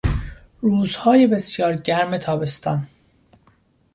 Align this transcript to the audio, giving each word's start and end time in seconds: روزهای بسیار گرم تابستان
روزهای 0.61 1.27
بسیار 1.27 1.75
گرم 1.75 2.17
تابستان 2.17 2.87